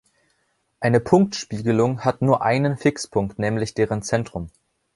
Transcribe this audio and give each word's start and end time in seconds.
Eine 0.79 0.99
Punktspiegelung 0.99 2.03
hat 2.03 2.23
nur 2.23 2.41
einen 2.41 2.75
Fixpunkt, 2.79 3.37
nämlich 3.37 3.75
deren 3.75 4.01
Zentrum. 4.01 4.49